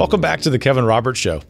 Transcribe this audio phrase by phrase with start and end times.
[0.00, 1.42] Welcome back to the Kevin Roberts Show.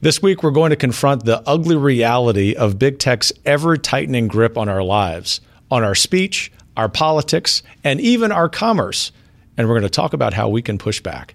[0.00, 4.56] This week, we're going to confront the ugly reality of big tech's ever tightening grip
[4.56, 9.12] on our lives, on our speech, our politics, and even our commerce.
[9.58, 11.34] And we're going to talk about how we can push back.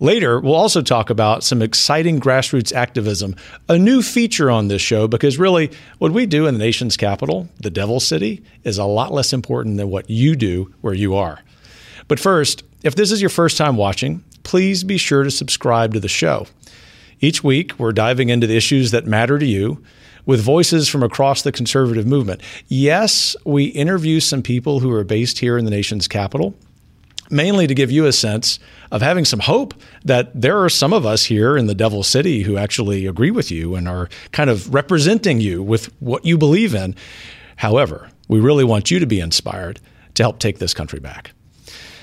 [0.00, 3.36] Later, we'll also talk about some exciting grassroots activism,
[3.68, 7.48] a new feature on this show, because really, what we do in the nation's capital,
[7.60, 11.38] the Devil City, is a lot less important than what you do where you are.
[12.08, 16.00] But first, if this is your first time watching, please be sure to subscribe to
[16.00, 16.46] the show.
[17.20, 19.82] Each week, we're diving into the issues that matter to you
[20.26, 22.40] with voices from across the conservative movement.
[22.68, 26.54] Yes, we interview some people who are based here in the nation's capital,
[27.30, 28.58] mainly to give you a sense
[28.90, 32.42] of having some hope that there are some of us here in the Devil City
[32.42, 36.74] who actually agree with you and are kind of representing you with what you believe
[36.74, 36.94] in.
[37.56, 39.80] However, we really want you to be inspired
[40.14, 41.32] to help take this country back.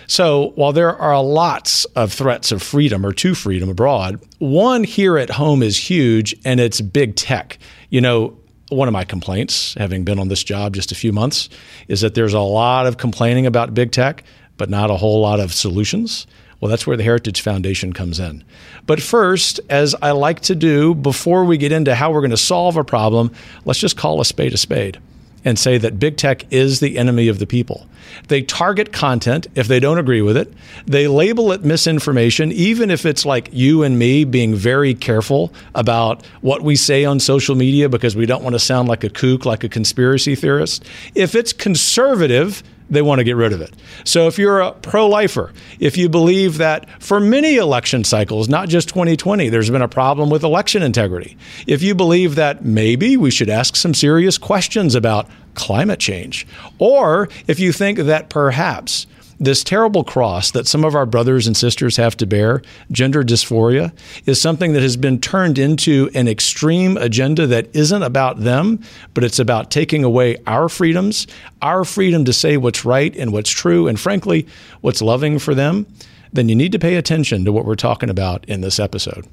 [0.10, 5.20] So, while there are lots of threats of freedom or to freedom abroad, one here
[5.20, 7.60] at home is huge and it's big tech.
[7.92, 8.36] You know,
[8.70, 11.48] one of my complaints, having been on this job just a few months,
[11.88, 14.24] is that there's a lot of complaining about big tech,
[14.58, 16.26] but not a whole lot of solutions.
[16.60, 18.44] Well, that's where the Heritage Foundation comes in.
[18.88, 22.38] But first, as I like to do before we get into how we're going to
[22.38, 23.32] solve a problem,
[23.64, 25.00] let's just call a spade a spade
[25.46, 27.88] and say that big tech is the enemy of the people.
[28.28, 30.54] They target content if they don't agree with it.
[30.86, 36.26] They label it misinformation, even if it's like you and me being very careful about
[36.42, 39.46] what we say on social media because we don't want to sound like a kook,
[39.46, 40.86] like a conspiracy theorist.
[41.16, 43.74] If it's conservative, they want to get rid of it.
[44.04, 48.70] So if you're a pro lifer, if you believe that for many election cycles, not
[48.70, 51.38] just 2020, there's been a problem with election integrity,
[51.68, 57.30] if you believe that maybe we should ask some serious questions about climate change, or
[57.48, 59.06] if you think that perhaps
[59.40, 62.62] this terrible cross that some of our brothers and sisters have to bear,
[62.92, 63.94] gender dysphoria,
[64.26, 68.82] is something that has been turned into an extreme agenda that isn't about them,
[69.14, 71.26] but it's about taking away our freedoms,
[71.62, 74.46] our freedom to say what's right and what's true, and frankly,
[74.82, 75.86] what's loving for them,
[76.34, 79.26] then you need to pay attention to what we're talking about in this episode.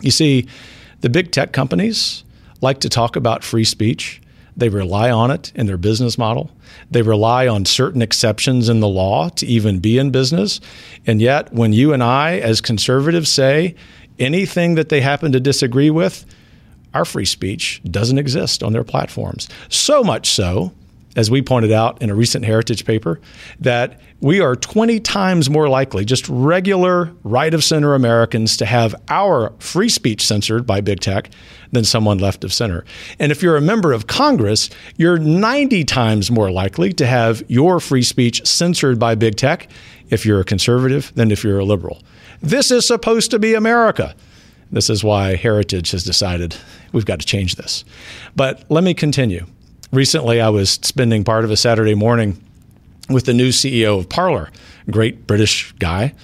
[0.00, 0.46] You see,
[1.02, 2.24] the big tech companies
[2.62, 4.20] like to talk about free speech
[4.56, 6.50] they rely on it in their business model.
[6.90, 10.60] They rely on certain exceptions in the law to even be in business.
[11.06, 13.74] And yet, when you and I, as conservatives, say
[14.18, 16.24] anything that they happen to disagree with,
[16.94, 19.48] our free speech doesn't exist on their platforms.
[19.68, 20.72] So much so
[21.16, 23.20] as we pointed out in a recent Heritage paper,
[23.58, 28.94] that we are 20 times more likely, just regular right of center Americans, to have
[29.08, 31.30] our free speech censored by big tech
[31.72, 32.84] than someone left of center.
[33.18, 37.80] And if you're a member of Congress, you're 90 times more likely to have your
[37.80, 39.68] free speech censored by big tech
[40.10, 42.02] if you're a conservative than if you're a liberal.
[42.42, 44.14] This is supposed to be America.
[44.70, 46.56] This is why Heritage has decided
[46.92, 47.84] we've got to change this.
[48.34, 49.46] But let me continue
[49.92, 52.42] recently I was spending part of a Saturday morning
[53.08, 54.50] with the new CEO of Parler,
[54.90, 56.14] great British guy,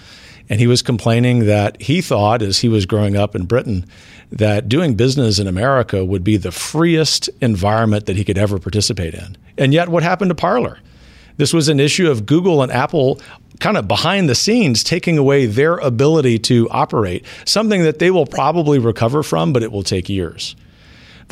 [0.48, 3.86] and he was complaining that he thought as he was growing up in Britain
[4.30, 9.14] that doing business in America would be the freest environment that he could ever participate
[9.14, 9.36] in.
[9.58, 10.78] And yet what happened to Parler?
[11.36, 13.20] This was an issue of Google and Apple
[13.60, 18.26] kind of behind the scenes taking away their ability to operate, something that they will
[18.26, 20.56] probably recover from, but it will take years.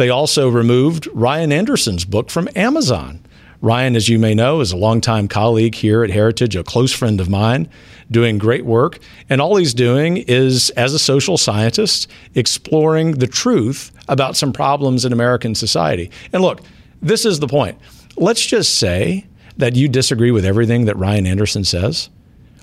[0.01, 3.21] They also removed Ryan Anderson's book from Amazon.
[3.61, 7.21] Ryan, as you may know, is a longtime colleague here at Heritage, a close friend
[7.21, 7.69] of mine,
[8.11, 8.99] doing great work.
[9.29, 15.05] And all he's doing is, as a social scientist, exploring the truth about some problems
[15.05, 16.11] in American society.
[16.33, 16.63] And look,
[17.03, 17.79] this is the point.
[18.17, 19.27] Let's just say
[19.59, 22.09] that you disagree with everything that Ryan Anderson says.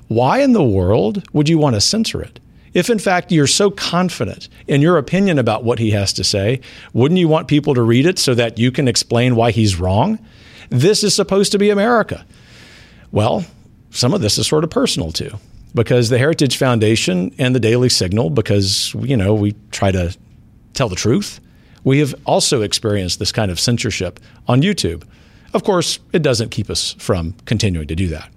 [0.08, 2.40] Why in the world would you want to censor it?
[2.78, 6.62] If in fact you're so confident in your opinion about what he has to say,
[6.94, 10.20] wouldn't you want people to read it so that you can explain why he's wrong?
[10.70, 12.24] This is supposed to be America.
[13.12, 13.46] Well,
[13.90, 15.32] some of this is sort of personal too,
[15.74, 20.16] because the Heritage Foundation and the Daily Signal, because you know we try to
[20.76, 21.40] tell the truth,
[21.84, 25.04] we have also experienced this kind of censorship on YouTube.
[25.56, 28.30] Of course, it doesn't keep us from continuing to do that.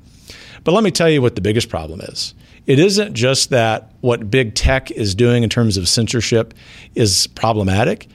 [0.64, 2.34] But let me tell you what the biggest problem is
[2.66, 6.54] it isn't just that what big tech is doing in terms of censorship
[6.94, 8.08] is problematic.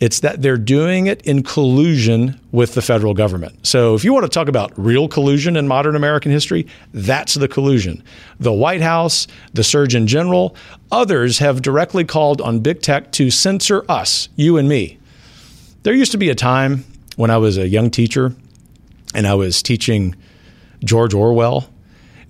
[0.00, 3.66] It's that they're doing it in collusion with the federal government.
[3.66, 7.48] So, if you want to talk about real collusion in modern American history, that's the
[7.48, 8.04] collusion.
[8.38, 10.54] The White House, the Surgeon General,
[10.92, 14.98] others have directly called on big tech to censor us, you and me.
[15.82, 16.84] There used to be a time
[17.16, 18.36] when I was a young teacher
[19.14, 20.14] and I was teaching
[20.84, 21.68] George Orwell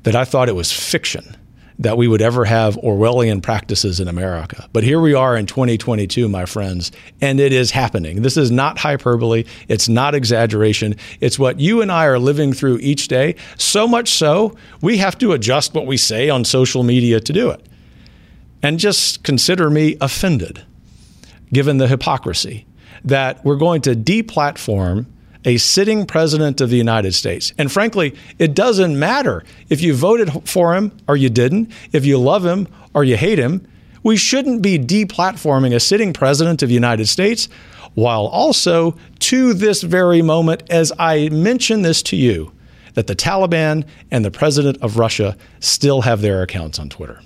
[0.05, 1.37] that I thought it was fiction
[1.79, 4.69] that we would ever have Orwellian practices in America.
[4.73, 6.91] But here we are in 2022, my friends,
[7.21, 8.23] and it is happening.
[8.23, 10.97] This is not hyperbole, it's not exaggeration.
[11.21, 13.37] It's what you and I are living through each day.
[13.57, 17.51] So much so, we have to adjust what we say on social media to do
[17.51, 17.65] it.
[18.61, 20.65] And just consider me offended,
[21.53, 22.67] given the hypocrisy,
[23.05, 25.07] that we're going to deplatform
[25.45, 27.53] a sitting president of the United States.
[27.59, 32.19] And frankly, it doesn't matter if you voted for him or you didn't, if you
[32.19, 33.67] love him or you hate him.
[34.03, 37.49] We shouldn't be deplatforming a sitting president of the United States
[37.95, 42.53] while also, to this very moment, as I mention this to you,
[42.95, 47.21] that the Taliban and the president of Russia still have their accounts on Twitter.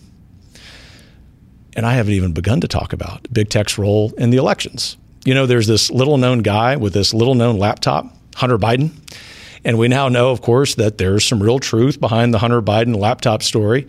[1.74, 5.34] And I haven't even begun to talk about big tech's role in the elections you
[5.34, 8.90] know, there's this little known guy with this little known laptop, Hunter Biden.
[9.64, 12.96] And we now know, of course, that there's some real truth behind the Hunter Biden
[12.96, 13.86] laptop story.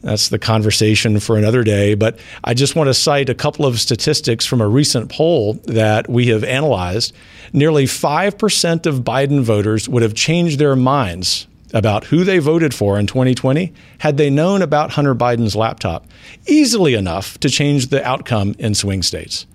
[0.00, 1.94] That's the conversation for another day.
[1.94, 6.08] But I just want to cite a couple of statistics from a recent poll that
[6.08, 7.14] we have analyzed.
[7.52, 12.98] Nearly 5% of Biden voters would have changed their minds about who they voted for
[12.98, 16.06] in 2020 had they known about Hunter Biden's laptop,
[16.46, 19.46] easily enough to change the outcome in swing states.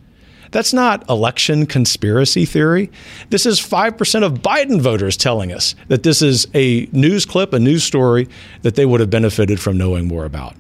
[0.52, 2.92] That's not election conspiracy theory.
[3.30, 7.60] This is 5% of Biden voters telling us that this is a news clip, a
[7.60, 8.28] news story
[8.62, 10.56] that they would have benefited from knowing more about.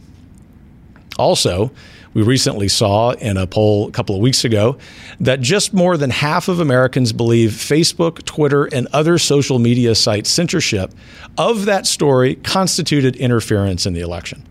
[1.20, 1.72] Also,
[2.14, 4.78] we recently saw in a poll a couple of weeks ago
[5.20, 10.30] that just more than half of Americans believe Facebook, Twitter, and other social media sites'
[10.30, 10.94] censorship
[11.38, 14.44] of that story constituted interference in the election.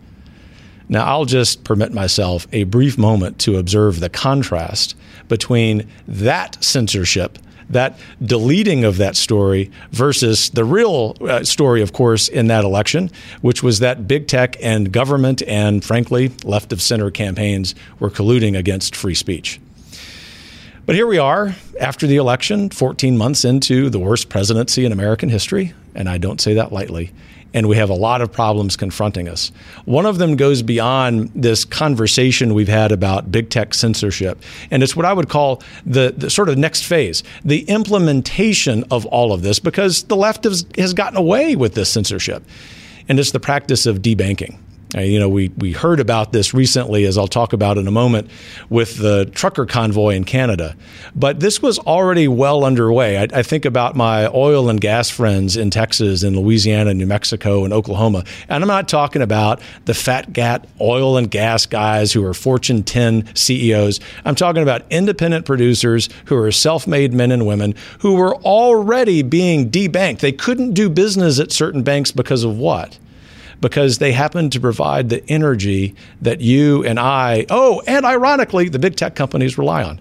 [0.89, 4.97] Now, I'll just permit myself a brief moment to observe the contrast
[5.31, 7.39] between that censorship,
[7.71, 13.11] that deleting of that story, versus the real uh, story, of course, in that election,
[13.41, 18.59] which was that big tech and government and, frankly, left of center campaigns were colluding
[18.59, 19.59] against free speech.
[20.85, 25.29] But here we are after the election, 14 months into the worst presidency in American
[25.29, 27.13] history, and I don't say that lightly
[27.53, 29.53] and we have a lot of problems confronting us.
[29.85, 34.95] One of them goes beyond this conversation we've had about big tech censorship, and it's
[34.95, 39.43] what I would call the, the sort of next phase, the implementation of all of
[39.43, 42.43] this, because the left has, has gotten away with this censorship,
[43.09, 44.59] and it's the practice of debanking.
[44.95, 48.29] You know, we, we heard about this recently, as I'll talk about in a moment,
[48.69, 50.75] with the trucker convoy in Canada.
[51.15, 53.19] But this was already well underway.
[53.19, 57.65] I, I, think about my oil and gas friends in Texas, in Louisiana, New Mexico,
[57.65, 58.25] and Oklahoma.
[58.49, 62.83] And I'm not talking about the fat gat oil and gas guys who are Fortune
[62.83, 64.01] 10 CEOs.
[64.25, 69.23] I'm talking about independent producers who are self made men and women who were already
[69.23, 70.19] being debanked.
[70.19, 72.99] They couldn't do business at certain banks because of what?
[73.61, 78.79] Because they happen to provide the energy that you and I, oh, and ironically, the
[78.79, 80.01] big tech companies rely on.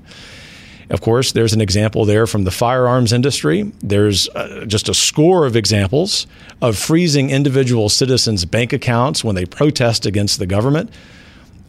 [0.90, 3.72] Of course, there's an example there from the firearms industry.
[3.80, 6.26] There's uh, just a score of examples
[6.62, 10.92] of freezing individual citizens' bank accounts when they protest against the government.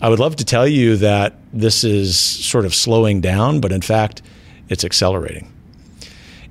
[0.00, 3.82] I would love to tell you that this is sort of slowing down, but in
[3.82, 4.22] fact,
[4.70, 5.52] it's accelerating.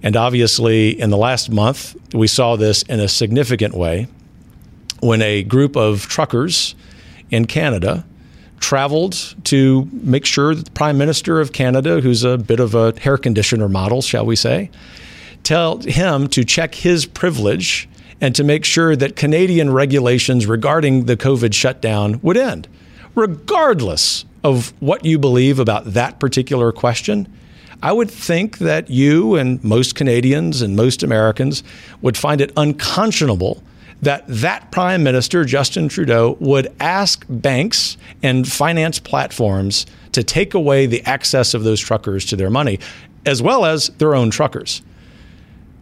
[0.04, 4.08] And obviously, in the last month, we saw this in a significant way
[5.02, 6.76] when a group of truckers
[7.30, 8.06] in Canada
[8.60, 13.00] traveled to make sure that the Prime Minister of Canada, who's a bit of a
[13.00, 14.70] hair conditioner model, shall we say,
[15.44, 17.88] tell him to check his privilege
[18.22, 22.68] and to make sure that Canadian regulations regarding the COVID shutdown would end.
[23.16, 27.28] Regardless of what you believe about that particular question,
[27.82, 31.64] I would think that you and most Canadians and most Americans
[32.02, 33.64] would find it unconscionable
[34.02, 40.86] that that prime minister, Justin Trudeau, would ask banks and finance platforms to take away
[40.86, 42.80] the access of those truckers to their money,
[43.26, 44.82] as well as their own truckers.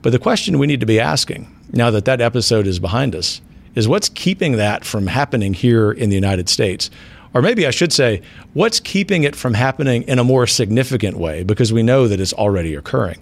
[0.01, 3.41] But the question we need to be asking, now that that episode is behind us,
[3.75, 6.89] is what's keeping that from happening here in the United States?
[7.33, 8.21] Or maybe I should say,
[8.53, 11.43] what's keeping it from happening in a more significant way?
[11.43, 13.21] Because we know that it's already occurring.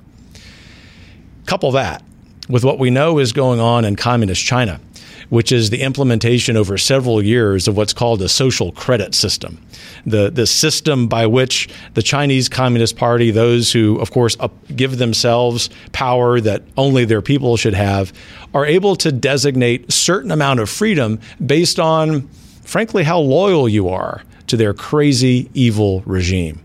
[1.45, 2.03] Couple that
[2.47, 4.79] with what we know is going on in communist China,
[5.29, 9.61] which is the implementation over several years of what's called a social credit system.
[10.05, 14.37] The, the system by which the Chinese Communist Party, those who, of course,
[14.75, 18.13] give themselves power that only their people should have,
[18.53, 22.27] are able to designate certain amount of freedom based on,
[22.63, 26.61] frankly, how loyal you are to their crazy, evil regime.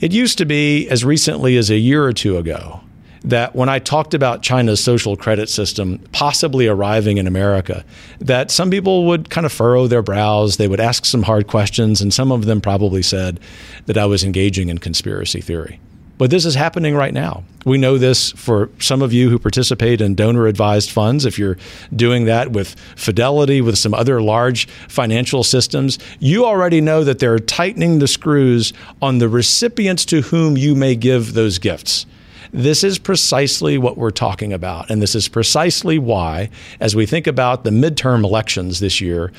[0.00, 2.80] It used to be, as recently as a year or two ago,
[3.28, 7.84] that when I talked about China's social credit system possibly arriving in America,
[8.20, 12.00] that some people would kind of furrow their brows, they would ask some hard questions,
[12.00, 13.38] and some of them probably said
[13.86, 15.78] that I was engaging in conspiracy theory.
[16.16, 17.44] But this is happening right now.
[17.64, 21.24] We know this for some of you who participate in donor advised funds.
[21.24, 21.58] If you're
[21.94, 27.38] doing that with Fidelity, with some other large financial systems, you already know that they're
[27.38, 32.04] tightening the screws on the recipients to whom you may give those gifts.
[32.52, 34.90] This is precisely what we're talking about.
[34.90, 36.50] And this is precisely why,
[36.80, 39.32] as we think about the midterm elections this year,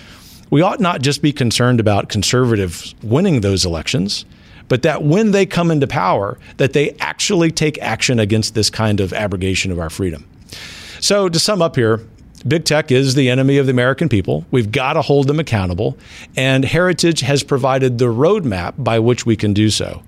[0.50, 4.26] we ought not just be concerned about conservatives winning those elections
[4.70, 9.00] but that when they come into power, that they actually take action against this kind
[9.02, 10.26] of abrogation of our freedom.
[11.02, 12.02] So to sum up here,
[12.48, 14.46] Big tech is the enemy of the American people.
[14.50, 15.98] We've got to hold them accountable.
[16.38, 20.04] And Heritage has provided the roadmap by which we can do so.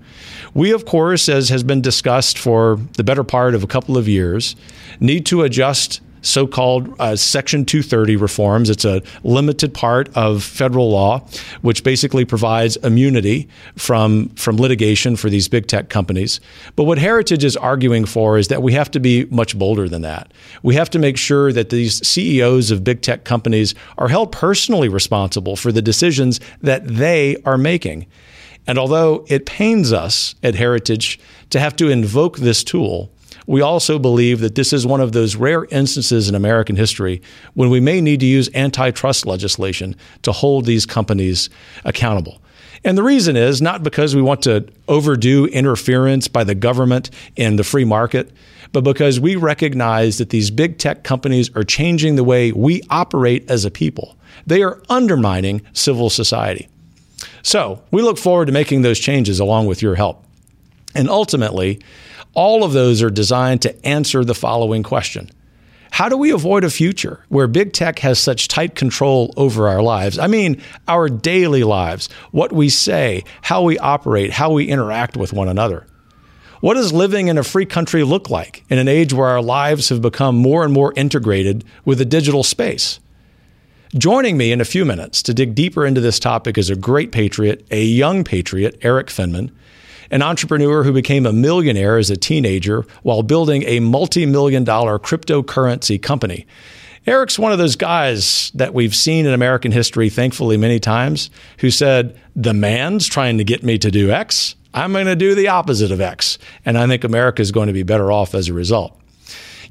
[0.54, 4.08] We, of course, as has been discussed for the better part of a couple of
[4.08, 4.56] years,
[5.00, 8.70] need to adjust so called uh, Section 230 reforms.
[8.70, 11.26] It's a limited part of federal law,
[11.62, 16.40] which basically provides immunity from, from litigation for these big tech companies.
[16.76, 20.04] But what Heritage is arguing for is that we have to be much bolder than
[20.04, 20.32] that.
[20.64, 24.90] We have to make sure that these CEOs of big tech companies are held personally
[24.90, 28.06] responsible for the decisions that they are making.
[28.68, 33.12] And although it pains us at Heritage to have to invoke this tool,
[33.48, 37.22] we also believe that this is one of those rare instances in American history
[37.54, 41.50] when we may need to use antitrust legislation to hold these companies
[41.84, 42.42] accountable.
[42.84, 47.56] And the reason is not because we want to overdo interference by the government in
[47.56, 48.32] the free market,
[48.72, 53.50] but because we recognize that these big tech companies are changing the way we operate
[53.50, 54.18] as a people.
[54.48, 56.70] They are undermining civil society.
[57.44, 60.24] So we look forward to making those changes along with your help.
[60.96, 61.82] And ultimately,
[62.34, 65.30] all of those are designed to answer the following question
[65.92, 69.82] How do we avoid a future where big tech has such tight control over our
[69.82, 70.18] lives?
[70.18, 75.34] I mean, our daily lives, what we say, how we operate, how we interact with
[75.34, 75.86] one another.
[76.62, 79.90] What does living in a free country look like in an age where our lives
[79.90, 83.00] have become more and more integrated with the digital space?
[83.98, 87.12] Joining me in a few minutes to dig deeper into this topic is a great
[87.12, 89.52] patriot, a young patriot, Erik Finman
[90.12, 95.00] an entrepreneur who became a millionaire as a teenager while building a multi million dollar
[95.00, 96.46] cryptocurrency company.
[97.08, 101.72] Erik's one of those guys that we've seen in American history, thankfully, many times, who
[101.72, 104.56] said, The man's trying to get me to do X.
[104.74, 106.38] I'm going to do the opposite of X.
[106.66, 109.02] And I think America is going to be better off as a result.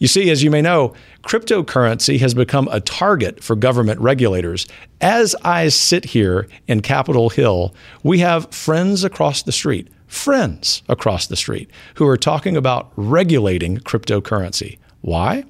[0.01, 4.67] You see, as you may know, cryptocurrency has become a target for government regulators.
[5.01, 11.29] As I sit here in Capitol Hill, we have friends across the street friends across
[11.29, 14.77] the street who are talking about regulating cryptocurrency.
[15.03, 15.45] Why?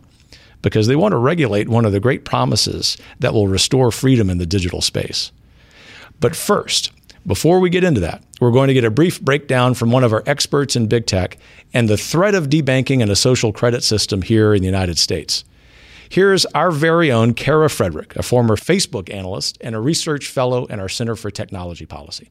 [0.61, 4.37] Because they want to regulate one of the great promises that will restore freedom in
[4.37, 5.33] the digital space.
[6.21, 6.93] But first,
[7.27, 10.13] before we get into that, we're going to get a brief breakdown from one of
[10.13, 11.39] our experts in big tech
[11.73, 15.45] and the threat of debanking and a social credit system here in the United States.
[16.11, 20.81] Here's our very own Kara Frederick, a former Facebook analyst and a research fellow in
[20.81, 22.31] our Center for Technology Policy.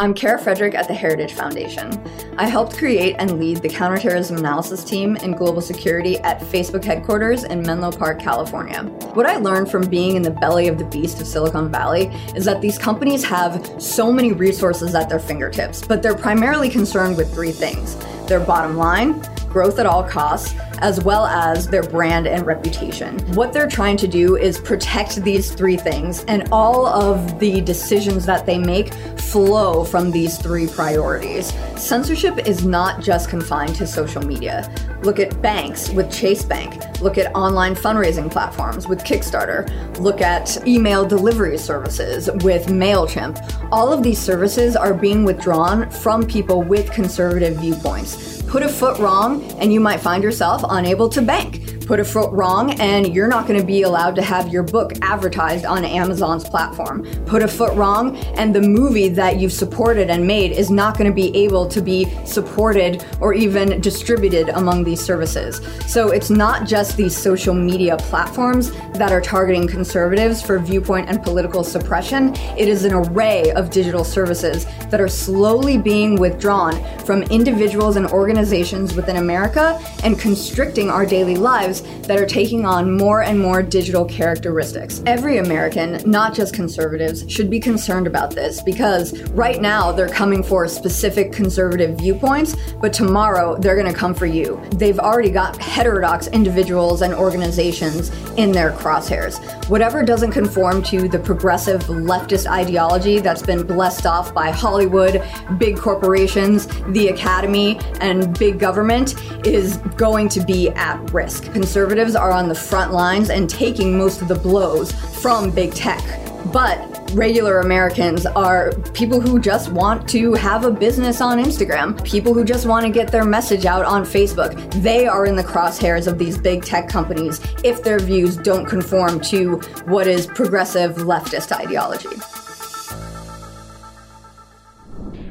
[0.00, 1.92] I'm Kara Frederick at the Heritage Foundation.
[2.38, 7.44] I helped create and lead the counterterrorism analysis team in global security at Facebook headquarters
[7.44, 8.84] in Menlo Park, California.
[9.12, 12.46] What I learned from being in the belly of the beast of Silicon Valley is
[12.46, 17.30] that these companies have so many resources at their fingertips, but they're primarily concerned with
[17.34, 17.96] three things
[18.28, 23.18] their bottom line, growth at all costs, as well as their brand and reputation.
[23.34, 28.26] What they're trying to do is protect these three things, and all of the decisions
[28.26, 31.52] that they make flow from these three priorities.
[31.76, 34.72] Censorship is not just confined to social media.
[35.02, 37.00] Look at banks with Chase Bank.
[37.00, 39.68] Look at online fundraising platforms with Kickstarter.
[39.98, 43.68] Look at email delivery services with MailChimp.
[43.70, 48.13] All of these services are being withdrawn from people with conservative viewpoints
[48.46, 52.32] put a foot wrong and you might find yourself unable to bank put a foot
[52.32, 56.44] wrong and you're not going to be allowed to have your book advertised on Amazon's
[56.44, 57.04] platform.
[57.26, 61.10] Put a foot wrong and the movie that you've supported and made is not going
[61.10, 65.60] to be able to be supported or even distributed among these services.
[65.86, 71.22] So it's not just these social media platforms that are targeting conservatives for viewpoint and
[71.22, 72.34] political suppression.
[72.56, 78.06] It is an array of digital services that are slowly being withdrawn from individuals and
[78.06, 83.38] organizations within America and constricting our daily lives lives that are taking on more and
[83.38, 85.02] more digital characteristics.
[85.06, 90.42] Every American, not just conservatives, should be concerned about this because right now they're coming
[90.42, 94.60] for specific conservative viewpoints, but tomorrow they're going to come for you.
[94.72, 99.40] They've already got heterodox individuals and organizations in their crosshairs.
[99.68, 105.22] Whatever doesn't conform to the progressive leftist ideology that's been blessed off by Hollywood,
[105.58, 109.14] big corporations, the academy, and big government
[109.46, 111.44] is going to be at risk.
[111.64, 116.04] Conservatives are on the front lines and taking most of the blows from big tech.
[116.52, 122.34] But regular Americans are people who just want to have a business on Instagram, people
[122.34, 124.54] who just want to get their message out on Facebook.
[124.82, 129.18] They are in the crosshairs of these big tech companies if their views don't conform
[129.20, 129.56] to
[129.86, 132.10] what is progressive leftist ideology.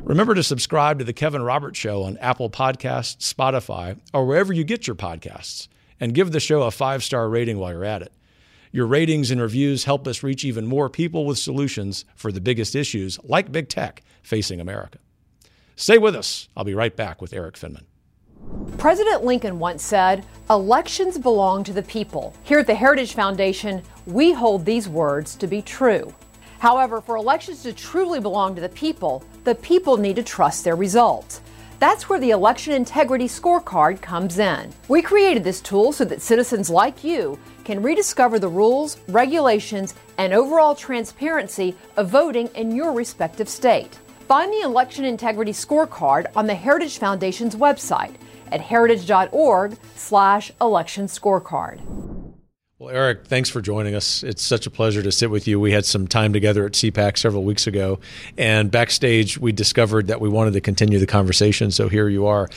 [0.04, 4.64] Remember to subscribe to The Kevin Roberts Show on Apple Podcasts, Spotify, or wherever you
[4.64, 5.68] get your podcasts,
[6.00, 8.14] and give the show a five star rating while you're at it.
[8.72, 12.76] Your ratings and reviews help us reach even more people with solutions for the biggest
[12.76, 14.98] issues, like big tech, facing America.
[15.76, 16.50] Stay with us.
[16.58, 17.84] I'll be right back with Erik Finman.
[18.78, 22.34] President Lincoln once said, Elections belong to the people.
[22.44, 26.14] Here at the Heritage Foundation, we hold these words to be true.
[26.60, 30.76] However, for elections to truly belong to the people, the people need to trust their
[30.76, 31.42] results.
[31.84, 34.72] That's where the Election Integrity Scorecard comes in.
[34.88, 40.32] We created this tool so that citizens like you can rediscover the rules, regulations, and
[40.32, 44.00] overall transparency of voting in your respective state.
[44.30, 48.16] Find the Election Integrity Scorecard on the Heritage Foundation's website
[48.54, 51.82] at heritage.org slash election scorecard.
[52.84, 54.24] Well, Erik, thanks for joining us.
[54.24, 55.58] It's such a pleasure to sit with you.
[55.58, 58.02] We had some time together at CPAC several weeks ago,
[58.38, 62.50] and backstage we discovered that we wanted to continue the conversation, so here you are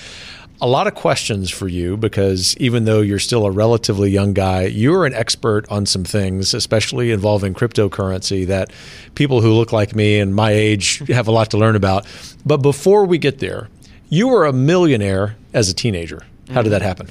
[0.61, 4.65] a lot of questions for you because even though you're still a relatively young guy,
[4.65, 8.73] you're an expert on some things, especially involving cryptocurrency, that
[9.15, 12.05] people who look like me and my age have a lot to learn about.
[12.45, 13.69] But before we get there,
[14.09, 16.25] you were a millionaire as a teenager.
[16.51, 16.89] How did that mm-hmm.
[16.89, 17.11] happen?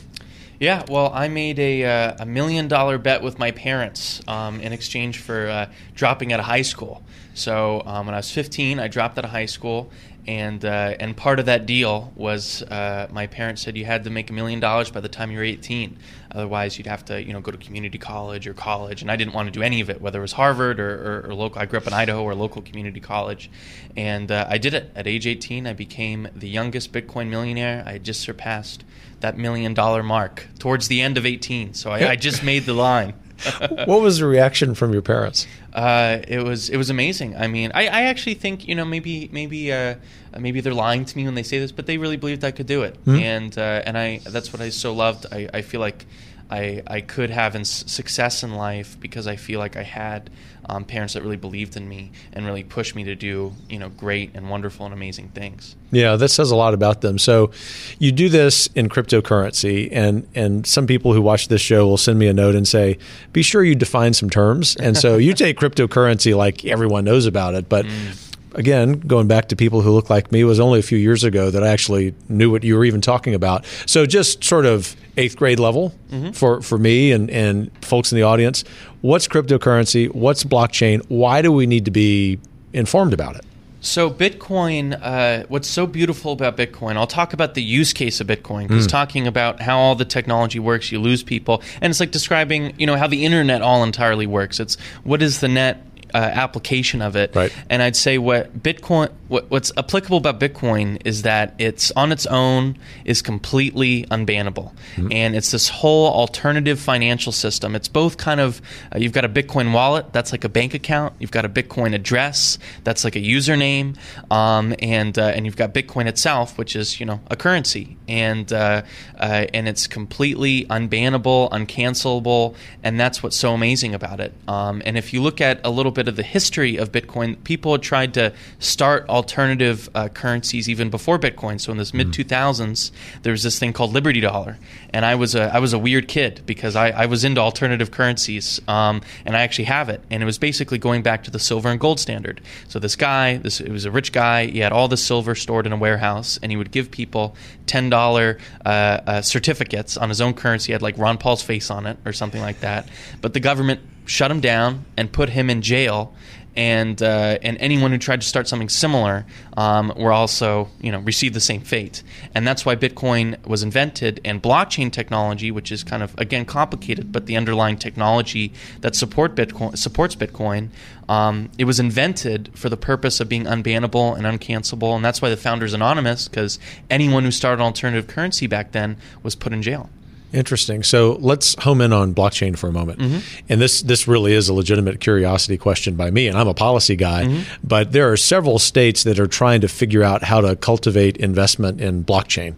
[0.60, 4.72] Yeah, well, I made a, uh, a million dollar bet with my parents um, in
[4.72, 7.04] exchange for uh, dropping out of high school.
[7.34, 9.92] So um, when I was 15, I dropped out of high school
[10.28, 14.10] and uh, and part of that deal was uh, my parents said you had to
[14.10, 15.98] make a million dollars by the time you were 18
[16.32, 19.34] otherwise you'd have to you know go to community college or college and i didn't
[19.34, 21.66] want to do any of it whether it was harvard or, or, or local i
[21.66, 23.50] grew up in idaho or local community college.
[23.96, 24.92] And uh, i did it.
[24.96, 28.84] At age 18 i became the youngest bitcoin millionaire i had just surpassed
[29.26, 32.74] that million dollar mark towards the end of 18 so i, I just made the
[32.74, 33.14] line
[33.86, 35.46] what was the reaction from your parents?
[35.74, 37.36] Uh, it was it was amazing.
[37.36, 39.96] I mean, I, I actually think you know maybe maybe uh,
[40.38, 42.68] maybe they're lying to me when they say this, but they really believed I could
[42.68, 43.20] do it, mm-hmm.
[43.20, 45.26] and uh, and I that's what I so loved.
[45.32, 46.06] I, I feel like
[46.50, 50.30] I I could have in success in life because I feel like I had
[50.68, 53.90] um, parents that really believed in me and really pushed me to do you know
[53.90, 55.76] great and wonderful and amazing things.
[55.92, 57.18] Yeah, that says a lot about them.
[57.18, 57.52] So
[58.00, 62.20] you do this in cryptocurrency, and and some people who watch this show will send
[62.20, 62.98] me a note and say,
[63.34, 67.56] "Be sure you define some terms." And so you take cryptocurrency like everyone knows about
[67.56, 67.86] it, but.
[67.86, 68.25] Mm
[68.56, 71.52] again, going back to people who look like me, was only a few years ago
[71.52, 73.66] that I actually knew what you were even talking about.
[73.86, 76.32] So just sort of eighth grade level mm-hmm.
[76.32, 78.64] for, for me and, and folks in the audience.
[79.02, 80.14] What's cryptocurrency?
[80.14, 81.06] What's blockchain?
[81.08, 82.40] Why do we need to be
[82.74, 83.46] informed about it?
[83.86, 86.98] So Bitcoin, uh, what's so beautiful about Bitcoin?
[86.98, 88.90] I'll talk about the use case of Bitcoin because mm.
[88.90, 92.88] talking about how all the technology works, you lose people, and it's like describing, you
[92.88, 94.60] know, how the internet all entirely works.
[94.60, 97.36] It's what is the net uh, application of it.
[97.36, 97.54] Right.
[97.70, 102.26] And I'd say what Bitcoin, what, what's applicable about Bitcoin is that it's on its
[102.26, 105.12] own is completely unbannable, mm-hmm.
[105.12, 107.76] and it's this whole alternative financial system.
[107.76, 108.62] It's both kind of
[108.94, 111.94] uh, you've got a Bitcoin wallet that's like a bank account, you've got a Bitcoin
[111.94, 113.98] address that's like a username,
[114.32, 118.54] um, and uh, and you've got Bitcoin itself, which is you know a currency, and
[118.54, 118.84] uh,
[119.20, 124.34] uh, and it's completely unbannable, uncancelable, and that's what's so amazing about it.
[124.48, 127.72] Um, and if you look at a little bit of the history of Bitcoin, people
[127.72, 131.60] had tried to start alternative uh, currencies even before Bitcoin.
[131.60, 132.92] So in this mid 2000s,
[133.24, 134.58] there was this thing called Liberty Dollar,
[134.92, 137.92] and I was a I was a weird kid because I, I was into alternative
[137.92, 141.40] currencies, um, and I actually have it, and it was basically going back to the
[141.40, 142.42] silver and gold standard.
[142.68, 145.66] So this guy, this it was a rich guy, he had all the silver stored
[145.66, 150.22] in a warehouse, and he would give people ten dollar uh, uh, certificates on his
[150.22, 150.72] own currency.
[150.72, 152.88] Had like Ron Paul's face on it or something like that,
[153.22, 156.14] but the government shut him down and put him in jail
[156.56, 159.26] and uh, and anyone who tried to start something similar
[159.58, 162.04] um, were also you know received the same fate.
[162.34, 167.12] And that's why Bitcoin was invented, and blockchain technology, which is kind of again complicated,
[167.12, 170.70] but the underlying technology that support Bitcoin supports Bitcoin.
[171.08, 175.30] Um, it was invented for the purpose of being unbannable and uncancelable, and that's why
[175.30, 176.58] the founder's anonymous because
[176.90, 179.90] anyone who started an alternative currency back then was put in jail.
[180.36, 180.84] Interesting.
[180.84, 183.00] So let's home in on blockchain for a moment.
[183.00, 183.46] Mm-hmm.
[183.48, 186.98] And this this really is a legitimate curiosity question by me, and I'm a policy
[186.98, 187.24] guy.
[187.24, 187.56] Mm-hmm.
[187.64, 191.80] But there are several states that are trying to figure out how to cultivate investment
[191.80, 192.58] in blockchain.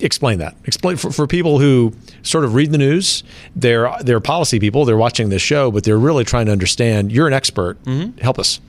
[0.00, 0.56] Explain that.
[0.64, 1.92] Explain for, for people who
[2.22, 3.22] sort of read the news.
[3.54, 4.86] They're they're policy people.
[4.86, 7.12] They're watching this show, but they're really trying to understand.
[7.12, 7.82] You're an expert.
[7.84, 8.18] Mm-hmm.
[8.18, 8.60] Help us.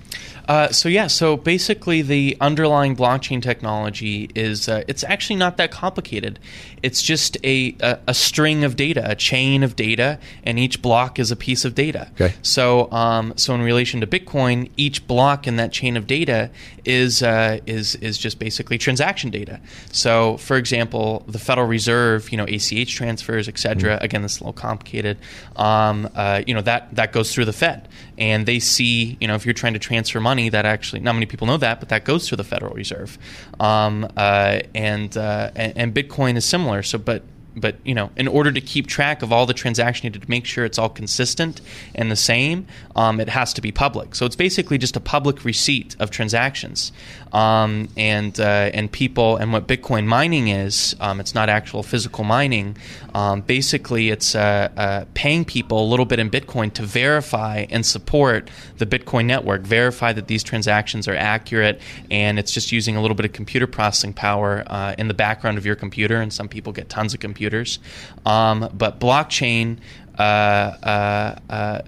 [0.47, 5.71] Uh, so yeah, so basically the underlying blockchain technology is uh, it's actually not that
[5.71, 6.39] complicated.
[6.87, 11.19] It's just a, a, a string of data, a chain of data, and each block
[11.19, 12.09] is a piece of data.
[12.13, 12.33] Okay.
[12.41, 16.49] So um, so in relation to Bitcoin, each block in that chain of data
[16.85, 19.59] is uh, is is just basically transaction data.
[19.91, 23.95] So for example, the Federal Reserve, you know, ACH transfers, etc.
[23.95, 24.05] Mm-hmm.
[24.05, 25.17] Again, this is a little complicated.
[25.57, 29.35] Um, uh, you know that that goes through the Fed, and they see you know
[29.35, 32.05] if you're trying to transfer money that actually not many people know that, but that
[32.05, 33.17] goes to the Federal Reserve,
[33.59, 36.76] um, uh, and, uh, and, and Bitcoin is similar.
[36.83, 37.23] So, but
[37.57, 40.63] but you know, in order to keep track of all the transactions, to make sure
[40.63, 41.59] it's all consistent
[41.95, 44.15] and the same, um, it has to be public.
[44.15, 46.91] So it's basically just a public receipt of transactions,
[47.33, 50.95] um, and uh, and people and what Bitcoin mining is.
[50.99, 52.77] Um, it's not actual physical mining.
[53.13, 57.85] Um, basically, it's uh, uh, paying people a little bit in Bitcoin to verify and
[57.85, 63.01] support the Bitcoin network, verify that these transactions are accurate, and it's just using a
[63.01, 66.21] little bit of computer processing power uh, in the background of your computer.
[66.21, 67.79] And some people get tons of computers computers.
[68.25, 69.77] Um, but blockchain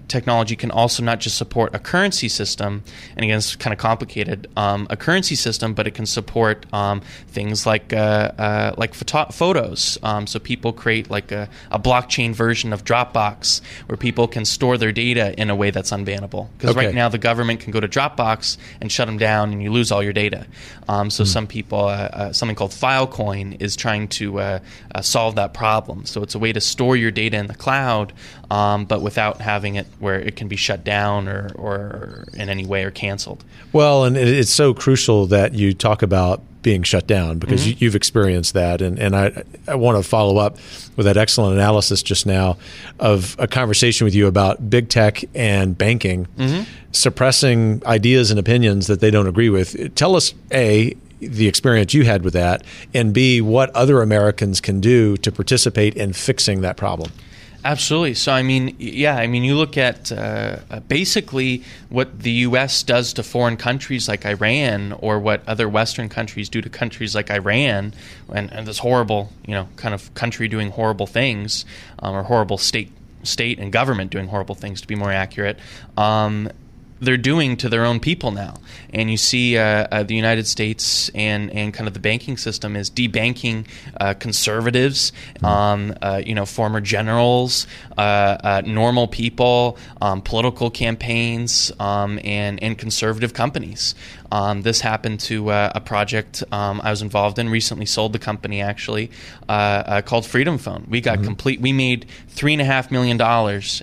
[0.08, 2.82] technology can also not just support a currency system,
[3.16, 7.00] and again, it's kind of complicated, um, a currency system, but it can support um,
[7.28, 9.98] things like uh, uh, like photo- photos.
[10.02, 14.78] Um, so people create like a, a, blockchain version of Dropbox where people can store
[14.78, 16.48] their data in a way that's unbannable.
[16.56, 16.86] Because okay.
[16.86, 19.90] right now the government can go to Dropbox and shut them down, and you lose
[19.90, 20.46] all your data.
[20.88, 21.26] Um, so mm.
[21.26, 21.88] some people,
[22.32, 24.60] something called Filecoin, is trying to
[25.02, 26.06] solve that problem.
[26.06, 28.12] So it's a way to store your data in the cloud
[28.50, 32.66] um, but without having it where it can be shut down or, or in any
[32.66, 33.44] way or canceled.
[33.72, 37.82] Well, and it's so crucial that you talk about being shut down because mm-hmm.
[37.82, 38.82] you, have experienced that.
[38.82, 40.56] And, and I, I want to follow up
[40.96, 42.58] with that excellent analysis just now
[42.98, 46.70] of a conversation with you about big tech and banking mm-hmm.
[46.92, 49.94] suppressing ideas and opinions that they don't agree with.
[49.94, 54.80] Tell us, A, the experience you had with that, and B, what other Americans can
[54.80, 57.10] do to participate in fixing that problem.
[57.62, 58.14] Absolutely.
[58.14, 62.82] So, I mean, yeah, I mean, you look at uh, uh basically what the U.S.
[62.82, 67.30] does to foreign countries like Iran, or what other Western countries do to countries like
[67.30, 67.92] Iran,
[68.32, 71.66] and, and this horrible, you know, kind of country doing horrible things,
[71.98, 72.92] um, or horrible state
[73.22, 75.58] state and government doing horrible things, to be more accurate.
[75.98, 76.48] Um,
[77.00, 78.54] they're doing to their own people now.
[78.92, 82.76] And you see uh, uh, the United States and, and kind of the banking system
[82.76, 83.66] is debanking
[84.00, 85.46] uh, conservatives, mm-hmm.
[85.46, 92.62] um, uh, you know, former generals, uh, uh, normal people, um, political campaigns, um, and,
[92.62, 93.94] and conservative companies.
[94.32, 98.60] Um, this happened to a project um, I was involved in, recently sold the company
[98.60, 99.10] actually,
[99.48, 100.86] called Freedom Phone.
[100.88, 101.24] We got mm-hmm.
[101.24, 103.20] complete, we made $3.5 million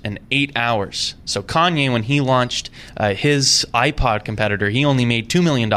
[0.03, 1.15] in eight hours.
[1.25, 5.71] So Kanye, when he launched uh, his iPod competitor, he only made $2 million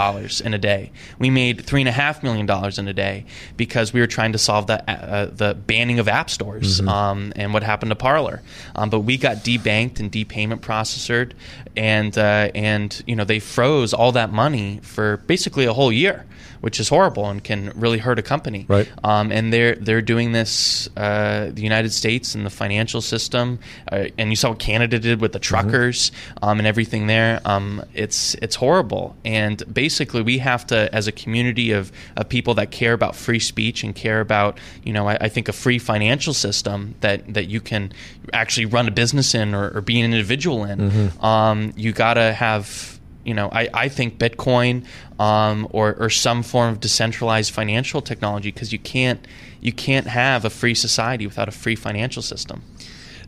[0.44, 0.92] in a day.
[1.18, 5.26] We made $3.5 million in a day because we were trying to solve the, uh,
[5.26, 6.88] the banning of app stores mm-hmm.
[6.88, 8.42] um, and what happened to Parler.
[8.74, 11.34] Um, but we got debanked and depayment processed,
[11.76, 16.26] and, uh, and you know, they froze all that money for basically a whole year
[16.60, 18.66] which is horrible and can really hurt a company.
[18.68, 18.88] Right.
[19.02, 20.88] Um, and they're they're doing this.
[20.96, 23.58] Uh, the United States and the financial system,
[23.90, 25.48] uh, and you saw what Canada did with the mm-hmm.
[25.48, 26.44] truckers mm-hmm.
[26.44, 27.40] um, and everything there.
[27.44, 29.16] Um, it's it's horrible.
[29.24, 33.40] And basically, we have to, as a community of, of people that care about free
[33.40, 37.48] speech and care about, you know, I, I think a free financial system that that
[37.48, 37.92] you can
[38.32, 40.78] actually run a business in or, or be an individual in.
[40.78, 41.24] Mm-hmm.
[41.24, 44.84] Um, you got to have you know, I, I think Bitcoin
[45.18, 49.26] um, or, or some form of decentralized financial technology because you can't
[49.60, 52.62] you can't have a free society without a free financial system.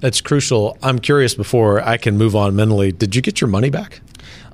[0.00, 0.76] That's crucial.
[0.82, 2.90] I'm curious before I can move on mentally.
[2.90, 4.00] Did you get your money back?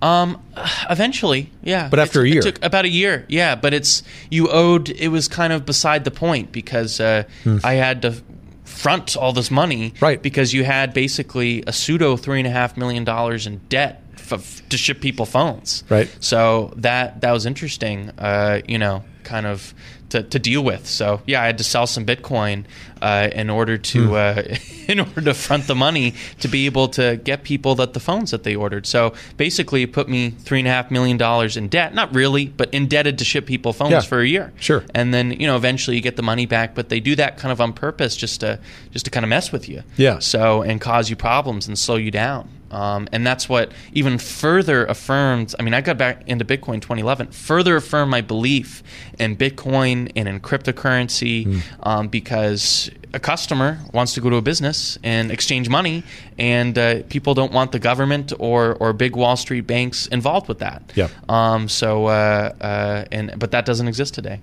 [0.02, 0.42] Um,
[0.90, 1.88] eventually, yeah.
[1.88, 3.54] But after it, a year, it took about a year, yeah.
[3.54, 4.90] But it's you owed.
[4.90, 7.58] It was kind of beside the point because uh, hmm.
[7.64, 8.16] I had to
[8.64, 10.22] front all this money, right?
[10.22, 14.68] Because you had basically a pseudo three and a half million dollars in debt f-
[14.68, 15.84] to ship people phones.
[15.88, 16.08] Right.
[16.20, 18.10] So that that was interesting.
[18.18, 19.74] Uh, you know, kind of
[20.10, 20.86] to, to deal with.
[20.86, 22.64] So yeah, I had to sell some Bitcoin
[23.02, 24.42] uh, in order to uh,
[24.88, 28.30] in order to front the money to be able to get people that the phones
[28.30, 28.86] that they ordered.
[28.86, 31.92] So basically, it put me three and a half million dollars in debt.
[31.92, 34.00] Not really, but indebted to ship people phones Yeah.
[34.00, 34.50] for a year.
[34.58, 34.82] Sure.
[34.94, 37.52] And then you know eventually you get the money back, but they do that kind
[37.52, 38.58] of on purpose just to
[38.92, 39.82] just to kind of mess with you.
[39.98, 40.20] Yeah.
[40.20, 42.48] So and cause you problems and slow you down.
[42.70, 45.54] Um, and that's what even further affirmed.
[45.58, 48.82] I mean, I got back into Bitcoin 2011, further affirmed my belief
[49.18, 54.98] in Bitcoin and in cryptocurrency um, because a customer wants to go to a business
[55.02, 56.02] and exchange money,
[56.38, 60.58] and uh, people don't want the government or, or big Wall Street banks involved with
[60.58, 60.82] that.
[60.94, 61.08] Yeah.
[61.28, 64.40] Um, so, uh, uh, and but that doesn't exist today.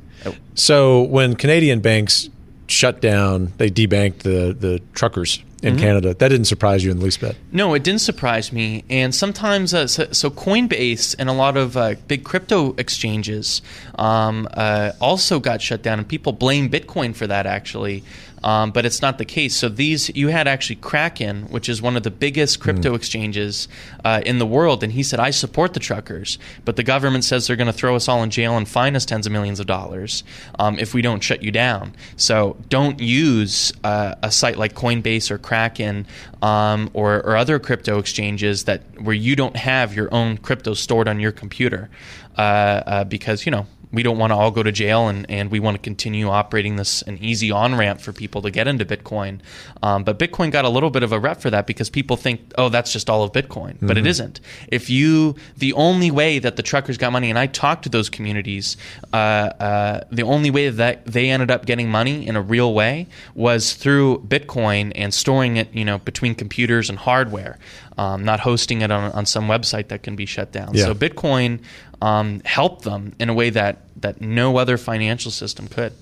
[0.56, 2.30] So when Canadian banks
[2.68, 6.14] shut down, they debanked the the truckers in Canada.
[6.14, 7.36] That didn't surprise you in the least bit.
[7.52, 8.84] No, it didn't surprise me.
[8.90, 13.62] And sometimes, uh, so, so Coinbase and a lot of uh, big crypto exchanges
[13.96, 18.04] um, uh, also got shut down, and people blame Bitcoin for that actually.
[18.44, 19.56] Um, but it's not the case.
[19.56, 23.68] So these, you had actually Kraken, which is one of the biggest crypto exchanges
[24.04, 27.48] uh, in the world, and he said, "I support the truckers, but the government says
[27.48, 29.68] they're going to throw us all in jail and fine us tens of millions of
[29.68, 30.24] dollars
[30.60, 31.94] um, if we don't shut you down.
[32.18, 36.06] So don't use uh, a site like Coinbase or Kraken
[36.42, 41.08] um, or, or other crypto exchanges that where you don't have your own crypto stored
[41.08, 41.90] on your computer,
[42.38, 45.50] uh, uh, because you know we don't want to all go to jail and, and
[45.50, 48.86] we want to continue operating this an easy on ramp for people to get into
[48.86, 49.40] Bitcoin.
[49.82, 52.54] Um, but Bitcoin got a little bit of a rep for that because people think,
[52.58, 53.78] oh, that's just all of Bitcoin.
[53.82, 54.42] But it isn't.
[54.68, 58.10] If you, the only way that the truckers got money, and I talked to those
[58.10, 58.78] communities,
[59.14, 63.08] uh, uh, the only way that they ended up getting money in a real way
[63.34, 67.58] was through Bitcoin and storing it, you know, between computers and hardware.
[67.98, 70.74] Um, not hosting it on, on some website that can be shut down.
[70.74, 70.84] Yeah.
[70.84, 71.62] So Bitcoin
[72.02, 75.94] um, helped them in a way that that no other financial system could.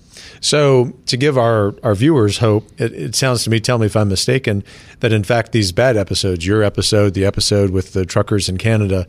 [0.41, 3.95] So, to give our, our viewers hope, it, it sounds to me, tell me if
[3.95, 4.63] I'm mistaken,
[4.99, 9.07] that in fact these bad episodes, your episode, the episode with the truckers in Canada,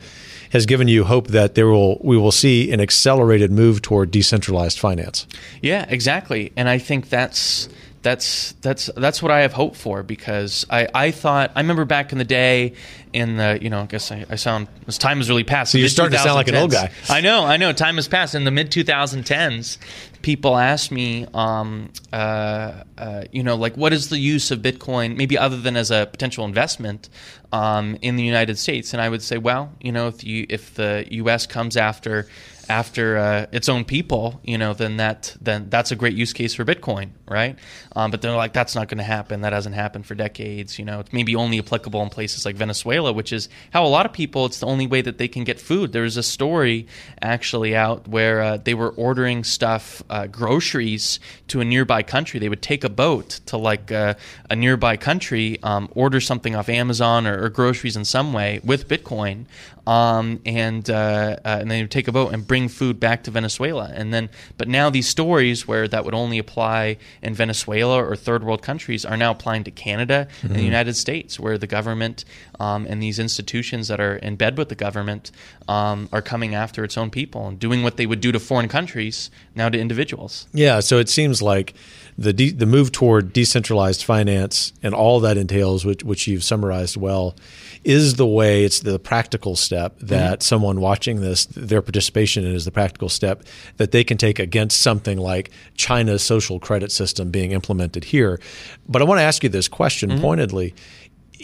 [0.51, 4.79] has given you hope that there will we will see an accelerated move toward decentralized
[4.79, 5.27] finance.
[5.61, 6.53] Yeah, exactly.
[6.57, 7.69] And I think that's
[8.03, 12.13] that's that's that's what I have hope for because I, I thought I remember back
[12.13, 12.75] in the day
[13.15, 15.73] in the you know I guess I, I sound this time has really passed.
[15.73, 16.91] So you're starting to sound like an old guy.
[17.09, 17.73] I know, I know.
[17.73, 18.35] Time has passed.
[18.35, 19.79] In the mid 2010s,
[20.21, 25.17] people asked me, um, uh, uh, you know, like what is the use of Bitcoin,
[25.17, 27.09] maybe other than as a potential investment
[27.53, 28.93] um, in the United States?
[28.93, 31.47] And I would say, well, you know, if you if the U.S.
[31.47, 32.27] comes after
[32.69, 36.55] after uh, its own people, you know, then that then that's a great use case
[36.55, 37.59] for Bitcoin, right?
[37.97, 39.43] Um, but they're like, that's not going to happen.
[39.43, 40.79] That hasn't happened for decades.
[40.79, 44.07] You know, it's maybe only applicable in places like Venezuela, which is how a lot
[44.07, 44.47] of people.
[44.47, 45.93] It's the only way that they can get food.
[45.93, 46.87] There's a story
[47.23, 52.41] actually out where uh, they were ordering stuff, uh, groceries, to a nearby country.
[52.41, 54.15] They would take a boat to like uh,
[54.51, 58.89] a nearby country, um, order something off Amazon or, or groceries in some way with
[58.89, 59.47] Bitcoin,
[59.87, 63.31] um, and uh, uh, and they would take a boat and bring food back to
[63.31, 63.91] Venezuela.
[63.93, 68.45] And then, but now these stories where that would only apply in Venezuela or third
[68.45, 72.25] world countries are now applying to Canada and the United States, where the government
[72.61, 75.31] um, and these institutions that are in bed with the government
[75.69, 78.69] um, are coming after its own people and doing what they would do to foreign
[78.69, 80.47] countries now to individuals.
[80.53, 81.75] Yeah, so it seems like
[82.17, 86.97] the de- the move toward decentralized finance and all that entails, which which you've summarized
[86.97, 87.37] well,
[87.85, 88.65] is the way.
[88.65, 90.07] It's the practical step mm-hmm.
[90.07, 93.45] that someone watching this, their participation in is the practical step
[93.77, 98.41] that they can take against something like China's social credit system being implemented here.
[98.89, 100.21] But I want to ask you this question mm-hmm.
[100.21, 100.75] pointedly.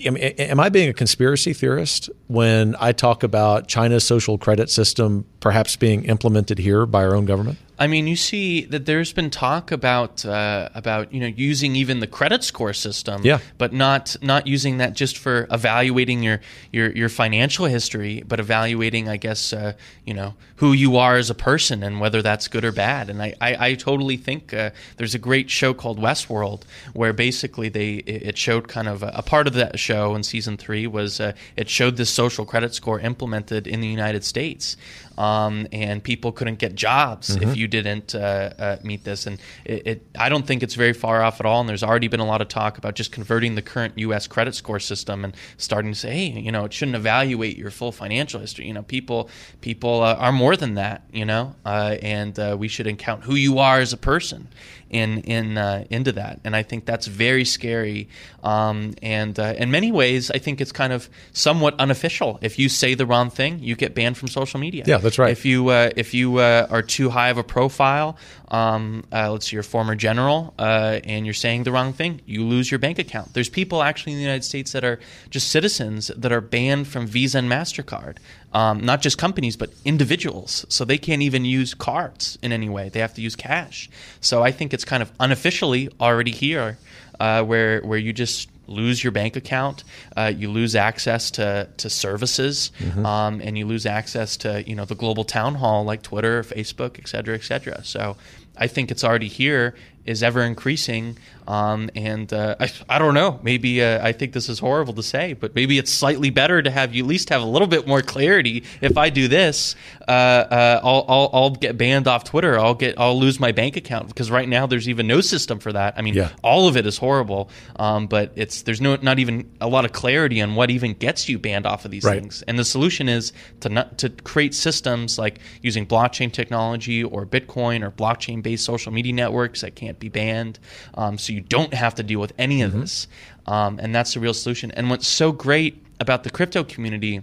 [0.05, 5.27] Am, am I being a conspiracy theorist when I talk about China's social credit system
[5.41, 7.59] perhaps being implemented here by our own government?
[7.81, 12.01] I mean, you see that there's been talk about uh, about you know using even
[12.01, 13.39] the credit score system, Yeah.
[13.57, 16.41] but not not using that just for evaluating your
[16.73, 19.73] your, your financial history, but evaluating, I guess, uh,
[20.05, 23.09] you know who you are as a person and whether that's good or bad.
[23.09, 27.71] And I I, I totally think uh, there's a great show called Westworld where basically
[27.71, 31.19] they it showed kind of a, a part of that show in season three was
[31.19, 34.77] uh, it showed this social credit score implemented in the United States.
[35.21, 37.51] Um, and people couldn't get jobs Mm-hmm.
[37.51, 39.27] if you didn't uh, uh, meet this.
[39.27, 41.61] And it, it, I don't think it's very far off at all.
[41.61, 44.27] And there's already been a lot of talk about just converting the current U.S.
[44.27, 47.93] credit score system and starting to say, hey, you know, it shouldn't evaluate your full
[47.93, 48.67] financial history.
[48.67, 49.29] You know, people
[49.61, 51.03] people uh, are more than that.
[51.13, 54.49] You know, uh, and uh, we should count who you are as a person
[54.91, 56.41] in in uh, into that.
[56.45, 58.09] And I think that's very scary.
[58.43, 62.39] Um, and uh, in many ways, I think it's kind of somewhat unofficial.
[62.43, 64.85] If you say the wrong thing, you get banned from social media.
[64.87, 65.31] Yeah, that's right.
[65.31, 68.17] If you uh, if you uh, are too high of a profile,
[68.51, 72.21] um, uh, let's say you're a former general, uh, and you're saying the wrong thing,
[72.27, 73.33] you lose your bank account.
[73.33, 74.99] There's people actually in the United States that are
[75.31, 78.17] just citizens that are banned from Visa and Mastercard.
[78.53, 80.67] Um, not just companies, but individuals.
[80.69, 82.89] So they can't even use cards in any way.
[82.89, 83.89] They have to use cash.
[84.21, 86.77] So I think it's kind of unofficially already here,
[87.21, 89.85] uh, where where you just lose your bank account,
[90.17, 92.71] uh, you lose access to to services,
[93.05, 96.99] um, and you lose access to you know the global town hall like Twitter, Facebook,
[96.99, 97.85] et cetera, et cetera.
[97.85, 98.17] So
[98.57, 99.75] I think it's already here,
[100.07, 103.39] is ever increasing, um, and uh, I, I don't know.
[103.43, 106.71] Maybe uh, I think this is horrible to say, but maybe it's slightly better to
[106.71, 108.65] have you at least have a little bit more clarity.
[108.81, 109.77] If I do this,
[110.09, 112.59] uh, uh, I'll, I'll I'll get banned off Twitter.
[112.59, 115.73] I'll get I'll lose my bank account because right now there's even no system for
[115.73, 115.95] that.
[115.97, 116.31] I mean, Yeah.
[116.43, 119.93] all of it is horrible, um, but it's there's no not even a lot of
[119.93, 122.21] clarity on what even gets you banned off of these Right.
[122.21, 122.43] things.
[122.49, 127.83] And the solution is to not to create systems like using blockchain technology or Bitcoin
[127.83, 130.61] or blockchain based social media networks that can't be banned,
[130.95, 133.09] um, so you don't have to deal with any of this.
[133.47, 134.71] Um, and that's the real solution.
[134.71, 137.23] And what's so great about the crypto community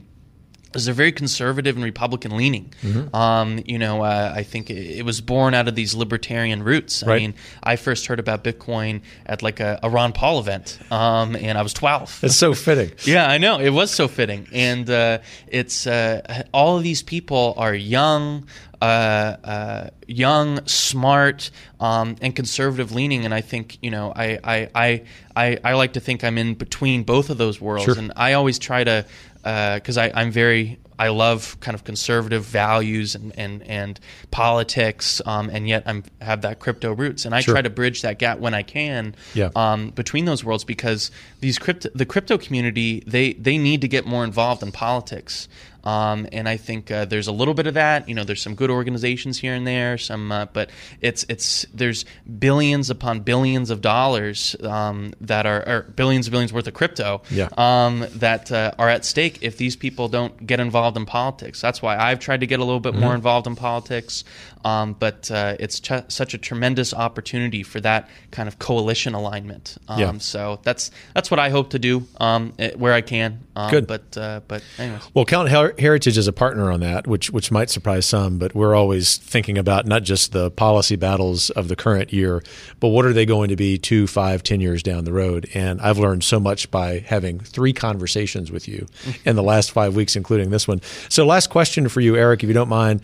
[0.78, 2.74] is they're very conservative and Republican leaning.
[3.14, 7.04] Um, you know, uh, I think it, it was born out of these libertarian roots.
[7.04, 7.22] I Right.
[7.22, 11.58] mean, I first heard about Bitcoin at like a, a Ron Paul event, um, and
[11.58, 12.20] I was 12.
[12.24, 12.92] It's so fitting.
[13.06, 13.60] Yeah, I know.
[13.60, 14.48] It was so fitting.
[14.54, 18.48] And uh, it's uh, all of these people are young,
[18.82, 23.26] uh, uh, young, smart, um, and conservative leaning.
[23.26, 25.04] And I think, you know, I, I, I,
[25.36, 27.86] I, I like to think I'm in between both of those worlds.
[27.86, 27.98] Sure.
[27.98, 29.06] And I always try to,
[29.48, 34.00] Uh, because I I'm very, I love kind of conservative values and, and, and
[34.32, 37.26] politics, um, and yet I'm have that crypto roots.
[37.26, 37.54] And I Sure.
[37.54, 39.50] try to bridge that gap when I can Yeah.
[39.56, 44.06] um, between those worlds because these crypto, the crypto community, they they need to get
[44.06, 45.48] more involved in politics.
[45.84, 48.10] Um, and I think uh, there's a little bit of that.
[48.10, 52.04] You know, there's some good organizations here and there, some, uh, but it's it's there's
[52.40, 57.22] billions upon billions of dollars um, that are or billions and billions worth of crypto
[57.32, 57.48] Yeah.
[57.58, 61.60] um, that uh, are at stake if these people don't get involved in politics.
[61.60, 63.16] That's why I've tried to get a little bit more mm-hmm.
[63.16, 64.24] involved in politics.
[64.68, 69.78] Um, but uh, it's ch- such a tremendous opportunity for that kind of coalition alignment.
[69.88, 70.18] Um, Yeah.
[70.18, 73.40] So that's that's what I hope to do um, eh, where I can.
[73.56, 73.88] Um, Good.
[73.88, 75.02] But uh, but anyways.
[75.14, 78.54] Well, Count Her- Heritage is a partner on that, which which might surprise some, but
[78.56, 82.44] we're always thinking about not just the policy battles of the current year,
[82.80, 85.50] but what are they going to be two, five, ten years down the road?
[85.54, 88.88] And I've learned so much by having three conversations with you
[89.26, 90.82] in the last five weeks, including this one.
[91.10, 93.02] So, last question for you, Erik, if you don't mind.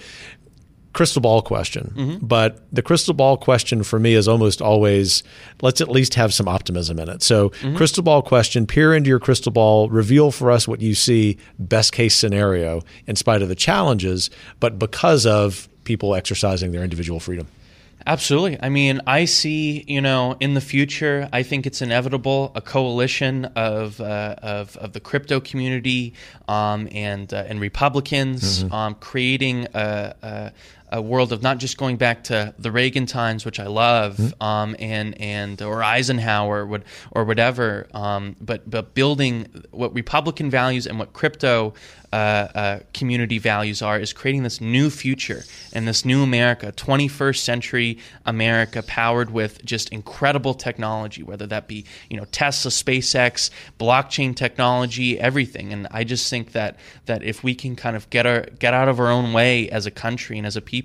[0.93, 5.23] Crystal ball question, but the crystal ball question for me is almost always
[5.63, 7.23] let's at least have some optimism in it.
[7.23, 11.37] So, crystal ball question, peer into your crystal ball, reveal for us what you see
[11.57, 14.29] best case scenario in spite of the challenges,
[14.59, 17.47] but because of people exercising their individual freedom.
[18.05, 18.57] Absolutely.
[18.61, 23.45] I mean, I see, you know, in the future, I think it's inevitable a coalition
[23.55, 26.13] of uh, of, of the crypto community
[26.49, 30.51] um, and uh, and Republicans um, creating a, a,
[30.93, 34.75] a world of not just going back to the Reagan times, which I love, um,
[34.77, 40.99] and and or Eisenhower would or whatever, um, but but building what Republican values and
[40.99, 41.73] what crypto
[42.13, 47.39] uh, uh, community values are is creating this new future and this new America, 21st
[47.39, 54.35] century America, powered with just incredible technology, whether that be you know Tesla, SpaceX, blockchain
[54.35, 55.73] technology, everything.
[55.73, 56.77] And I just think that
[57.07, 59.87] that if we can kind of get our get out of our own way as
[59.87, 60.82] a country and as a people,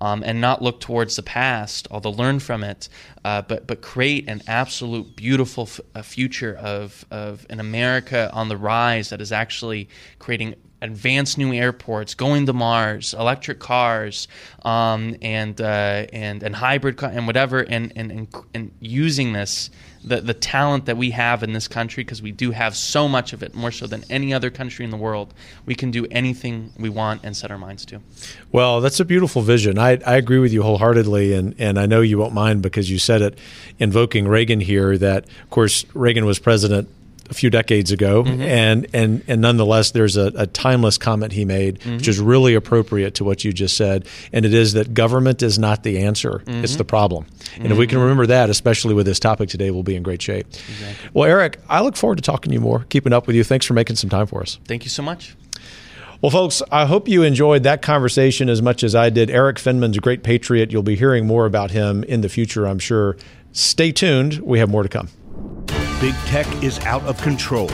[0.00, 2.88] um, and not look towards the past, although learn from it,
[3.24, 9.10] uh, but but create an absolute beautiful future of of an America on the rise
[9.10, 14.28] that is actually creating advanced new airports, going to Mars, electric cars,
[14.64, 19.70] um, and uh, and and hybrid car, and whatever, and and and, and using this.
[20.04, 23.32] The, the talent that we have in this country, because we do have so much
[23.32, 26.72] of it, more so than any other country in the world, we can do anything
[26.78, 28.00] we want and set our minds to.
[28.52, 29.80] Well, that's a beautiful vision.
[29.80, 33.00] I, I agree with you wholeheartedly, and, and I know you won't mind because you
[33.00, 33.36] said it,
[33.80, 34.96] invoking Reagan here.
[34.96, 36.88] That of course Reagan was president
[37.30, 38.40] a few decades ago, Mm-hmm.
[38.42, 41.96] and and and nonetheless, there's a, a timeless comment he made, Mm-hmm.
[41.96, 45.58] which is really appropriate to what you just said, and it is that government is
[45.58, 46.64] not the answer; Mm-hmm.
[46.64, 47.26] it's the problem.
[47.58, 50.20] And if we can remember that, especially with this topic today, we'll be in great
[50.22, 50.46] shape.
[51.14, 53.44] Well, Erik, I look forward to talking to you more, keeping up with you.
[53.44, 54.58] Thanks for making some time for us.
[54.66, 55.34] Thank you so much.
[56.22, 59.30] Well, folks, I hope you enjoyed that conversation as much as I did.
[59.30, 60.72] Erik Finman's a great patriot.
[60.72, 63.16] You'll be hearing more about him in the future, I'm sure.
[63.52, 64.38] Stay tuned.
[64.40, 65.08] We have more to come.
[65.98, 67.70] Big tech is out of control.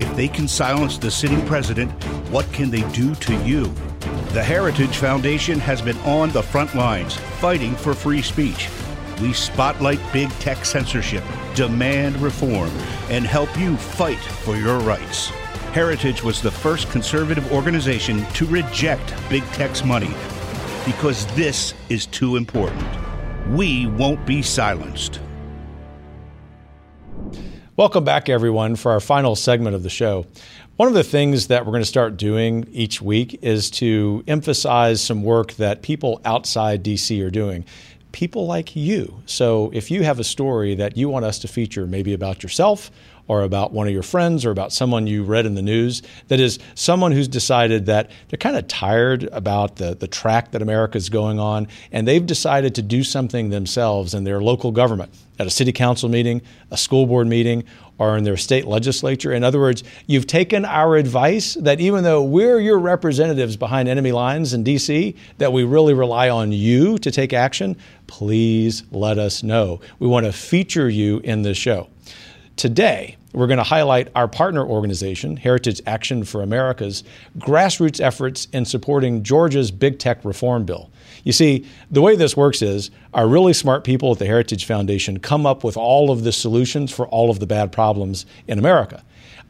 [0.00, 1.92] If they can silence the sitting president,
[2.28, 3.72] what can they do to you?
[4.32, 8.68] The Heritage Foundation has been on the front lines fighting for free speech.
[9.22, 11.22] We spotlight big tech censorship,
[11.54, 12.70] demand reform,
[13.08, 15.28] and help you fight for your rights.
[15.72, 20.12] Heritage was the first conservative organization to reject big tech's money
[20.84, 22.84] because this is too important.
[23.48, 25.20] We won't be silenced.
[27.76, 30.26] Welcome back, everyone, for our final segment of the show.
[30.76, 35.02] One of the things that we're going to start doing each week is to emphasize
[35.02, 37.64] some work that people outside DC are doing.
[38.12, 39.20] People like you.
[39.26, 42.92] So, if you have a story that you want us to feature, maybe about yourself
[43.26, 46.40] or about one of your friends or about someone you read in the news, that
[46.40, 50.98] is someone who's decided that they're kind of tired about the, the track that America
[50.98, 55.46] is going on, and they've decided to do something themselves in their local government, at
[55.46, 57.64] a city council meeting, a school board meeting,
[57.98, 59.32] or in their state legislature.
[59.32, 64.12] In other words, you've taken our advice that even though we're your representatives behind enemy
[64.12, 69.42] lines in DC, that we really rely on you to take action, please let us
[69.42, 69.80] know.
[69.98, 71.88] We want to feature you in this show.
[72.56, 77.02] Today, we're going to highlight our partner organization, Heritage Action for America's
[77.38, 80.88] grassroots efforts in supporting Georgia's big tech reform bill.
[81.24, 85.18] You see, the way this works is our really smart people at the Heritage Foundation
[85.18, 89.02] come up with all of the solutions for all of the bad problems in America.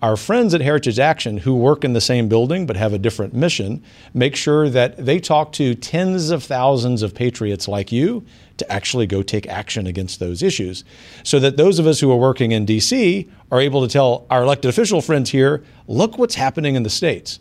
[0.05, 3.33] Our friends at Heritage Action, who work in the same building but have a different
[3.33, 3.83] mission,
[4.13, 8.23] make sure that they talk to tens of thousands of patriots like you
[8.59, 10.85] to actually go take action against those issues.
[11.23, 14.43] So that those of us who are working in DC are able to tell our
[14.43, 17.41] elected official friends here look what's happening in the states.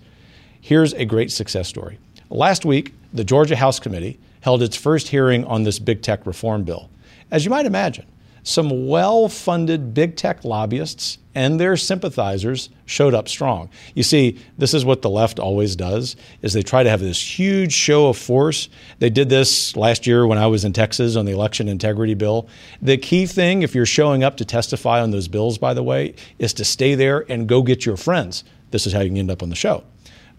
[0.61, 1.99] Here's a great success story.
[2.29, 6.63] Last week, the Georgia House Committee held its first hearing on this big tech reform
[6.63, 6.89] bill.
[7.29, 8.05] As you might imagine,
[8.43, 13.69] some well funded big tech lobbyists and their sympathizers showed up strong.
[13.95, 17.39] You see, this is what the left always does is they try to have this
[17.39, 18.69] huge show of force.
[18.99, 22.47] They did this last year when I was in Texas on the election integrity bill.
[22.81, 26.15] The key thing if you're showing up to testify on those bills by the way
[26.37, 28.43] is to stay there and go get your friends.
[28.71, 29.83] This is how you can end up on the show.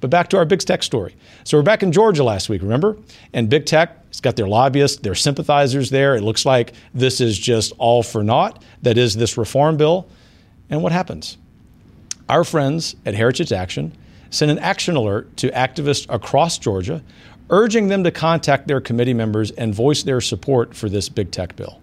[0.01, 1.16] But back to our big tech story.
[1.45, 2.97] So we're back in Georgia last week, remember?
[3.32, 6.14] And big tech has got their lobbyists, their sympathizers there.
[6.14, 8.62] It looks like this is just all for naught.
[8.82, 10.09] That is this reform bill.
[10.68, 11.38] And what happens?
[12.28, 13.97] Our friends at Heritage Action
[14.30, 17.03] sent an action alert to activists across Georgia,
[17.51, 21.55] urging them to contact their committee members and voice their support for this big tech
[21.57, 21.80] bill.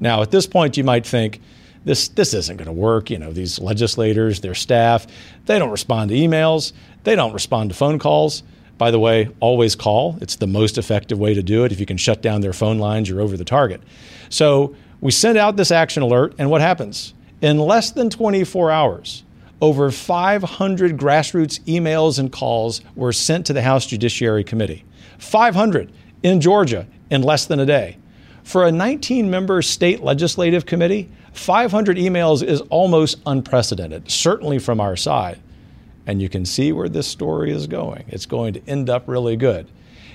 [0.00, 1.40] Now, at this point, you might think,
[1.84, 3.10] this, this isn't going to work.
[3.10, 5.06] You know, these legislators, their staff,
[5.46, 6.72] they don't respond to emails,
[7.04, 8.42] they don't respond to phone calls.
[8.76, 10.18] By the way, always call.
[10.20, 11.70] It's the most effective way to do it.
[11.70, 13.80] If you can shut down their phone lines, you're over the target.
[14.30, 17.14] So we send out this action alert, and what happens?
[17.40, 19.22] In less than 24 hours,
[19.60, 24.84] over 500 grassroots emails and calls were sent to the House Judiciary Committee.
[25.18, 27.98] 500 in Georgia in less than a day.
[28.42, 34.96] For a 19 member state legislative committee, 500 emails is almost unprecedented, certainly from our
[34.96, 35.40] side.
[36.06, 38.04] And you can see where this story is going.
[38.08, 39.68] It's going to end up really good.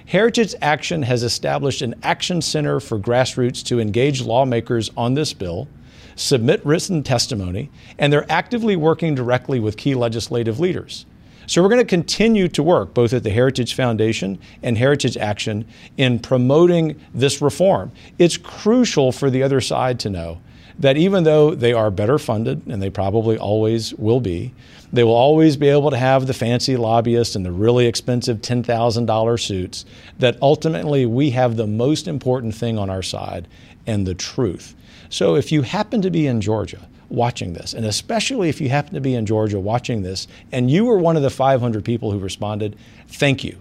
[0.06, 5.68] Heritage Action has established an action center for grassroots to engage lawmakers on this bill,
[6.16, 11.06] submit written testimony, and they're actively working directly with key legislative leaders.
[11.48, 15.68] So we're going to continue to work both at the Heritage Foundation and Heritage Action
[15.98, 17.92] in promoting this reform.
[18.18, 20.40] It's crucial for the other side to know
[20.80, 24.54] that even though they are better funded, and they probably always will be,
[24.92, 29.40] they will always be able to have the fancy lobbyists and the really expensive $10,000
[29.40, 29.86] suits,
[30.18, 33.48] that ultimately we have the most important thing on our side
[33.86, 34.76] and the truth.
[35.10, 38.94] So if you happen to be in Georgia, watching this, and especially if you happen
[38.94, 42.20] to be in Georgia watching this, and you were one of the 500 people who
[42.20, 42.76] responded,
[43.08, 43.58] thank you.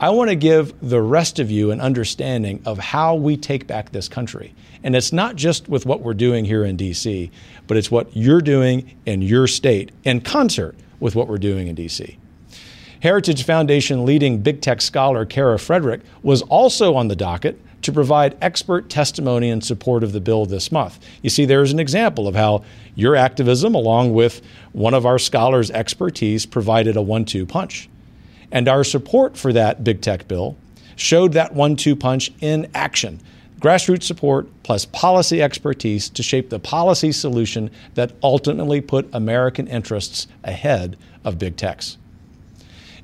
[0.00, 3.92] I want to give the rest of you an understanding of how we take back
[3.92, 4.54] this country.
[4.84, 7.30] And it's not just with what we're doing here in DC,
[7.66, 11.74] but it's what you're doing in your state in concert with what we're doing in
[11.74, 12.16] DC.
[13.00, 18.36] Heritage Foundation leading big tech scholar Kara Frederick was also on the docket to provide
[18.42, 20.98] expert testimony in support of the bill this month.
[21.22, 22.64] You see, there's an example of how
[22.94, 27.88] your activism, along with one of our scholars' expertise, provided a one two punch.
[28.52, 30.56] And our support for that big tech bill
[30.96, 33.20] showed that one two punch in action
[33.64, 40.26] grassroots support plus policy expertise to shape the policy solution that ultimately put American interests
[40.44, 41.96] ahead of big techs.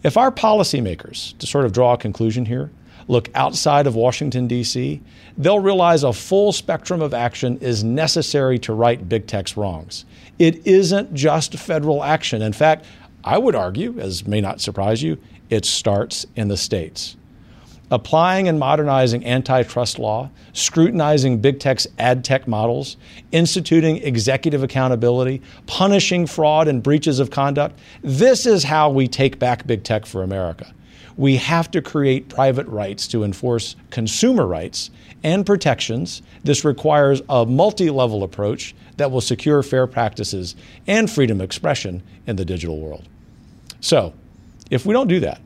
[0.03, 2.71] If our policymakers, to sort of draw a conclusion here,
[3.09, 5.01] look outside of Washington, D.C.,
[5.39, 10.05] they'll realize a full spectrum of action is necessary to right big tech's wrongs.
[10.39, 12.43] It isn't just federal action.
[12.43, 12.85] In fact,
[13.25, 15.17] I would argue, as may not surprise you,
[15.49, 17.17] it starts in the states
[17.91, 22.97] applying and modernizing antitrust law, scrutinizing big tech's ad tech models,
[23.33, 27.79] instituting executive accountability, punishing fraud and breaches of conduct.
[28.03, 30.73] This is how we take back big tech for America.
[31.17, 34.91] We have to create private rights to enforce consumer rights
[35.23, 36.23] and protections.
[36.45, 42.03] This requires a multi level approach that will secure fair practices and freedom of expression
[42.27, 43.09] in the digital world.
[43.81, 44.15] So,
[44.71, 45.41] if we don't do that,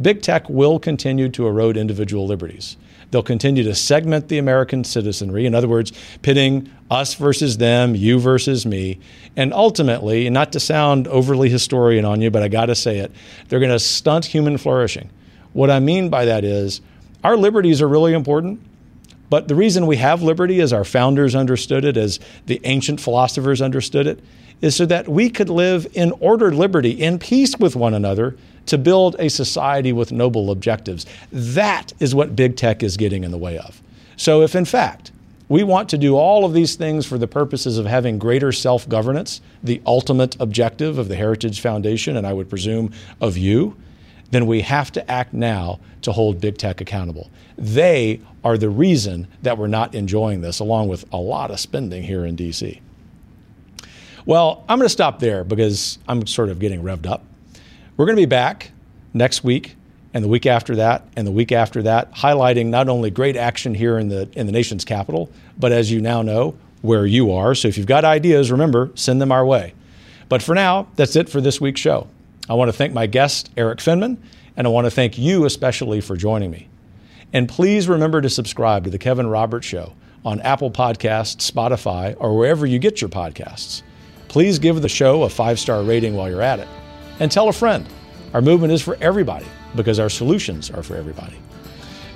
[0.00, 2.76] Big tech will continue to erode individual liberties.
[3.10, 5.92] They'll continue to segment the American citizenry, in other words,
[6.22, 8.98] pitting us versus them, you versus me.
[9.36, 12.98] And ultimately, and not to sound overly historian on you, but I got to say
[12.98, 13.12] it,
[13.48, 15.10] they're going to stunt human flourishing.
[15.52, 16.80] What I mean by that is
[17.22, 18.60] our liberties are really important,
[19.30, 23.62] but the reason we have liberty, as our founders understood it, as the ancient philosophers
[23.62, 24.20] understood it,
[24.64, 28.34] is so that we could live in ordered liberty, in peace with one another,
[28.64, 31.04] to build a society with noble objectives.
[31.30, 33.82] That is what big tech is getting in the way of.
[34.16, 35.12] So, if in fact
[35.50, 38.88] we want to do all of these things for the purposes of having greater self
[38.88, 42.90] governance, the ultimate objective of the Heritage Foundation, and I would presume
[43.20, 43.76] of you,
[44.30, 47.30] then we have to act now to hold big tech accountable.
[47.58, 52.02] They are the reason that we're not enjoying this, along with a lot of spending
[52.02, 52.80] here in DC.
[54.26, 57.24] Well, I'm going to stop there because I'm sort of getting revved up.
[57.96, 58.70] We're going to be back
[59.12, 59.76] next week
[60.14, 63.74] and the week after that and the week after that, highlighting not only great action
[63.74, 67.54] here in the in the nation's capital, but as you now know, where you are.
[67.54, 69.74] So if you've got ideas, remember, send them our way.
[70.28, 72.08] But for now, that's it for this week's show.
[72.48, 74.18] I want to thank my guest, Erik Finman,
[74.56, 76.68] and I want to thank you especially for joining me.
[77.32, 79.94] And please remember to subscribe to The Kevin Roberts Show
[80.24, 83.82] on Apple Podcasts, Spotify, or wherever you get your podcasts.
[84.34, 86.66] Please give the show a five star rating while you're at it
[87.20, 87.86] and tell a friend.
[88.32, 91.36] Our movement is for everybody because our solutions are for everybody.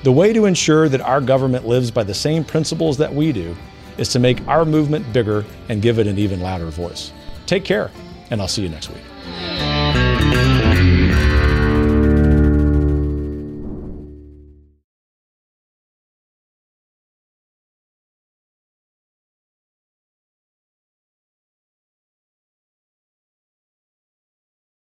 [0.02, 3.54] The way to ensure that our government lives by the same principles that we do
[3.98, 7.12] is to make our movement bigger and give it an even louder voice.
[7.46, 7.88] Take care,
[8.32, 9.67] and I'll see you next week.